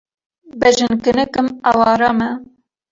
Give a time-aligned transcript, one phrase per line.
[0.63, 2.29] Bejn kinik im, eware me.